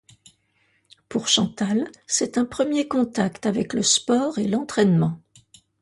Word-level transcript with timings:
Pour 1.09 1.27
Chantal, 1.27 1.91
c’est 2.07 2.39
un 2.39 2.45
premier 2.45 2.87
contact 2.87 3.45
avec 3.45 3.73
le 3.73 3.83
sport 3.83 4.39
et 4.39 4.47
l’entraînement. 4.47 5.21